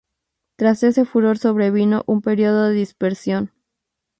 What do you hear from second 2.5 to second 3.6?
de dispersión.